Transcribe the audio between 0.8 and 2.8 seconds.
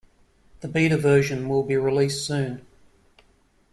version will be released soon.